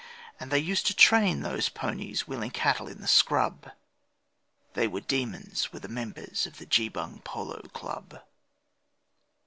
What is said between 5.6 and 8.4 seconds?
were the members of the Geebung Polo Club.